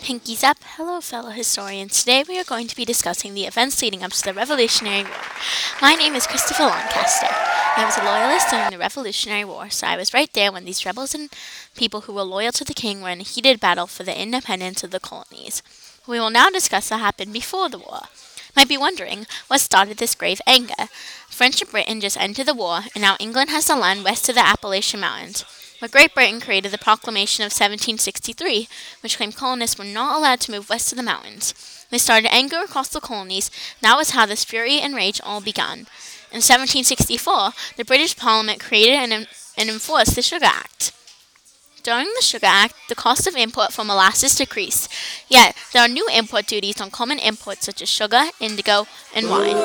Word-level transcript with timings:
Pinkies 0.00 0.42
up. 0.42 0.56
Hello, 0.76 1.00
fellow 1.02 1.28
historians. 1.28 2.00
Today 2.00 2.24
we 2.26 2.38
are 2.40 2.44
going 2.44 2.66
to 2.66 2.74
be 2.74 2.86
discussing 2.86 3.34
the 3.34 3.44
events 3.44 3.82
leading 3.82 4.02
up 4.02 4.12
to 4.12 4.22
the 4.22 4.32
Revolutionary 4.32 5.02
War. 5.04 5.12
My 5.82 5.94
name 5.94 6.14
is 6.14 6.26
Christopher 6.26 6.64
Lancaster. 6.64 7.26
I 7.28 7.84
was 7.84 7.98
a 7.98 8.04
loyalist 8.04 8.48
during 8.48 8.70
the 8.70 8.78
Revolutionary 8.78 9.44
War, 9.44 9.68
so 9.68 9.86
I 9.86 9.98
was 9.98 10.14
right 10.14 10.32
there 10.32 10.50
when 10.50 10.64
these 10.64 10.86
rebels 10.86 11.14
and 11.14 11.28
people 11.76 12.02
who 12.02 12.14
were 12.14 12.22
loyal 12.22 12.50
to 12.52 12.64
the 12.64 12.72
king 12.72 13.02
were 13.02 13.10
in 13.10 13.20
a 13.20 13.24
heated 13.24 13.60
battle 13.60 13.86
for 13.86 14.02
the 14.02 14.18
independence 14.18 14.82
of 14.82 14.90
the 14.90 15.00
colonies. 15.00 15.62
We 16.08 16.18
will 16.18 16.30
now 16.30 16.48
discuss 16.48 16.90
what 16.90 17.00
happened 17.00 17.34
before 17.34 17.68
the 17.68 17.78
war. 17.78 18.00
Might 18.56 18.68
be 18.68 18.78
wondering 18.78 19.26
what 19.48 19.60
started 19.60 19.98
this 19.98 20.14
grave 20.14 20.40
anger. 20.46 20.88
French 21.28 21.60
and 21.60 21.70
Britain 21.70 22.00
just 22.00 22.18
ended 22.18 22.46
the 22.46 22.54
war, 22.54 22.80
and 22.94 23.02
now 23.02 23.16
England 23.20 23.50
has 23.50 23.66
the 23.66 23.76
land 23.76 24.02
west 24.02 24.28
of 24.30 24.34
the 24.34 24.46
Appalachian 24.46 25.00
Mountains. 25.00 25.44
But 25.80 25.92
Great 25.92 26.14
Britain 26.14 26.40
created 26.40 26.72
the 26.72 26.78
Proclamation 26.78 27.42
of 27.42 27.46
1763, 27.46 28.68
which 29.00 29.16
claimed 29.16 29.34
colonists 29.34 29.78
were 29.78 29.84
not 29.84 30.16
allowed 30.16 30.40
to 30.40 30.50
move 30.50 30.68
west 30.68 30.92
of 30.92 30.96
the 30.96 31.02
mountains. 31.02 31.86
This 31.90 32.02
started 32.02 32.32
anger 32.32 32.60
across 32.60 32.88
the 32.88 33.00
colonies. 33.00 33.50
That 33.80 33.96
was 33.96 34.10
how 34.10 34.26
this 34.26 34.44
fury 34.44 34.78
and 34.78 34.94
rage 34.94 35.20
all 35.24 35.40
began. 35.40 35.86
In 36.30 36.42
1764, 36.44 37.52
the 37.76 37.84
British 37.84 38.14
Parliament 38.14 38.60
created 38.60 38.96
and, 38.96 39.26
and 39.56 39.70
enforced 39.70 40.14
the 40.14 40.22
Sugar 40.22 40.44
Act. 40.44 40.92
During 41.82 42.06
the 42.14 42.22
Sugar 42.22 42.46
Act, 42.46 42.74
the 42.90 42.94
cost 42.94 43.26
of 43.26 43.34
import 43.34 43.72
for 43.72 43.84
molasses 43.84 44.34
decreased. 44.34 44.92
Yet, 45.28 45.56
there 45.72 45.82
are 45.82 45.88
new 45.88 46.06
import 46.14 46.46
duties 46.46 46.78
on 46.80 46.90
common 46.90 47.18
imports 47.18 47.64
such 47.64 47.80
as 47.80 47.88
sugar, 47.88 48.26
indigo, 48.38 48.86
and 49.14 49.30
wine. 49.30 49.56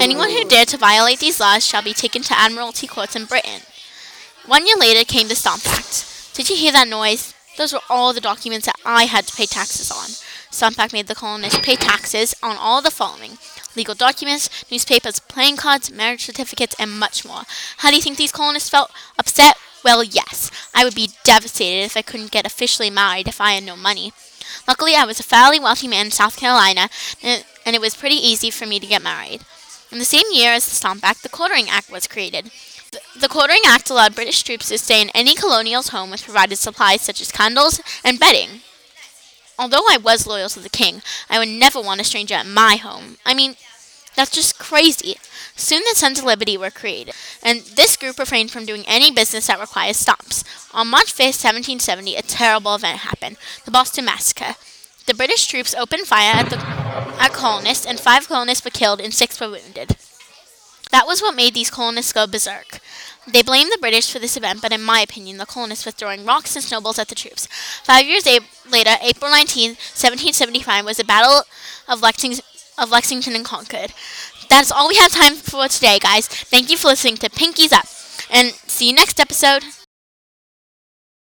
Anyone 0.00 0.30
who 0.30 0.44
dared 0.44 0.68
to 0.68 0.78
violate 0.78 1.18
these 1.18 1.38
laws 1.38 1.66
shall 1.66 1.82
be 1.82 1.92
taken 1.92 2.22
to 2.22 2.38
admiralty 2.38 2.86
courts 2.86 3.14
in 3.14 3.26
Britain. 3.26 3.60
One 4.46 4.66
year 4.66 4.76
later 4.76 5.04
came 5.04 5.28
the 5.28 5.34
Stamp 5.34 5.66
Act. 5.66 6.32
Did 6.34 6.50
you 6.50 6.56
hear 6.56 6.72
that 6.72 6.88
noise? 6.88 7.34
Those 7.56 7.72
were 7.72 7.80
all 7.88 8.12
the 8.12 8.20
documents 8.20 8.66
that 8.66 8.76
I 8.84 9.04
had 9.04 9.26
to 9.26 9.36
pay 9.36 9.46
taxes 9.46 9.90
on. 9.90 10.08
Stamp 10.50 10.78
Act 10.78 10.92
made 10.92 11.06
the 11.06 11.14
colonists 11.14 11.60
pay 11.60 11.76
taxes 11.76 12.34
on 12.42 12.56
all 12.56 12.82
the 12.82 12.90
following 12.90 13.38
legal 13.76 13.94
documents, 13.94 14.50
newspapers, 14.70 15.20
playing 15.20 15.56
cards, 15.56 15.92
marriage 15.92 16.24
certificates, 16.24 16.74
and 16.78 16.98
much 16.98 17.24
more. 17.24 17.42
How 17.78 17.90
do 17.90 17.96
you 17.96 18.02
think 18.02 18.16
these 18.16 18.32
colonists 18.32 18.68
felt? 18.68 18.90
Upset? 19.18 19.56
Well, 19.84 20.02
yes. 20.02 20.50
I 20.74 20.84
would 20.84 20.94
be 20.94 21.10
devastated 21.22 21.84
if 21.84 21.96
I 21.96 22.02
couldn't 22.02 22.32
get 22.32 22.46
officially 22.46 22.90
married 22.90 23.28
if 23.28 23.40
I 23.40 23.52
had 23.52 23.62
no 23.62 23.76
money. 23.76 24.12
Luckily, 24.66 24.94
I 24.96 25.04
was 25.04 25.20
a 25.20 25.24
fairly 25.24 25.60
wealthy 25.60 25.86
man 25.86 26.06
in 26.06 26.12
South 26.12 26.36
Carolina, 26.36 26.88
and 27.22 27.44
it 27.64 27.80
was 27.80 27.94
pretty 27.94 28.16
easy 28.16 28.50
for 28.50 28.66
me 28.66 28.80
to 28.80 28.86
get 28.86 29.02
married. 29.02 29.42
In 29.92 29.98
the 29.98 30.04
same 30.04 30.26
year 30.32 30.52
as 30.52 30.64
the 30.64 30.74
Stamp 30.74 31.04
Act, 31.04 31.22
the 31.22 31.28
Quartering 31.28 31.68
Act 31.68 31.90
was 31.90 32.08
created. 32.08 32.50
The 32.92 33.28
Quartering 33.28 33.62
Act 33.66 33.88
allowed 33.88 34.16
British 34.16 34.42
troops 34.42 34.68
to 34.68 34.78
stay 34.78 35.00
in 35.00 35.10
any 35.10 35.36
colonial's 35.36 35.90
home 35.90 36.10
with 36.10 36.24
provided 36.24 36.56
supplies 36.56 37.02
such 37.02 37.20
as 37.20 37.30
candles 37.30 37.80
and 38.04 38.18
bedding. 38.18 38.62
Although 39.56 39.84
I 39.88 39.96
was 39.96 40.26
loyal 40.26 40.48
to 40.48 40.58
the 40.58 40.68
king, 40.68 41.00
I 41.28 41.38
would 41.38 41.48
never 41.48 41.80
want 41.80 42.00
a 42.00 42.04
stranger 42.04 42.34
at 42.34 42.46
my 42.46 42.76
home. 42.76 43.18
I 43.24 43.32
mean, 43.32 43.54
that's 44.16 44.32
just 44.32 44.58
crazy. 44.58 45.14
Soon 45.54 45.82
the 45.88 45.94
Sons 45.94 46.18
of 46.18 46.24
Liberty 46.24 46.56
were 46.56 46.70
created, 46.70 47.14
and 47.44 47.60
this 47.60 47.96
group 47.96 48.18
refrained 48.18 48.50
from 48.50 48.66
doing 48.66 48.82
any 48.88 49.12
business 49.12 49.46
that 49.46 49.60
required 49.60 49.94
stamps. 49.94 50.42
On 50.72 50.88
March 50.88 51.12
5th, 51.14 51.38
1770, 51.44 52.16
a 52.16 52.22
terrible 52.22 52.74
event 52.74 53.00
happened 53.00 53.36
the 53.66 53.70
Boston 53.70 54.06
Massacre. 54.06 54.56
The 55.06 55.14
British 55.14 55.46
troops 55.46 55.76
opened 55.76 56.08
fire 56.08 56.34
at, 56.34 56.50
the, 56.50 56.58
at 57.22 57.32
colonists, 57.32 57.86
and 57.86 58.00
five 58.00 58.26
colonists 58.26 58.64
were 58.64 58.70
killed 58.72 59.00
and 59.00 59.14
six 59.14 59.40
were 59.40 59.50
wounded. 59.50 59.96
That 60.90 61.06
was 61.06 61.20
what 61.22 61.34
made 61.36 61.54
these 61.54 61.70
colonists 61.70 62.12
go 62.12 62.26
berserk. 62.26 62.80
They 63.26 63.42
blamed 63.42 63.70
the 63.72 63.78
British 63.80 64.10
for 64.10 64.18
this 64.18 64.36
event, 64.36 64.60
but 64.62 64.72
in 64.72 64.82
my 64.82 65.00
opinion, 65.00 65.36
the 65.36 65.46
colonists 65.46 65.86
were 65.86 65.92
throwing 65.92 66.24
rocks 66.24 66.56
and 66.56 66.64
snowballs 66.64 66.98
at 66.98 67.08
the 67.08 67.14
troops. 67.14 67.46
Five 67.84 68.06
years 68.06 68.26
a- 68.26 68.40
later, 68.68 68.96
April 69.02 69.30
19, 69.30 69.76
1775, 69.94 70.84
was 70.84 70.96
the 70.96 71.04
Battle 71.04 71.42
of 71.88 72.02
Lexington, 72.02 72.44
of 72.78 72.90
Lexington 72.90 73.34
and 73.34 73.44
Concord. 73.44 73.92
That's 74.48 74.72
all 74.72 74.88
we 74.88 74.96
have 74.96 75.12
time 75.12 75.36
for 75.36 75.68
today, 75.68 75.98
guys. 76.00 76.26
Thank 76.26 76.70
you 76.70 76.76
for 76.76 76.88
listening 76.88 77.18
to 77.18 77.28
Pinkies 77.30 77.72
Up, 77.72 77.86
and 78.30 78.52
see 78.66 78.88
you 78.88 78.94
next 78.94 79.20
episode. 79.20 79.64